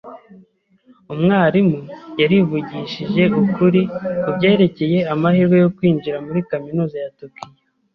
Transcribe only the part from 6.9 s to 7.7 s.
ya Tokiyo.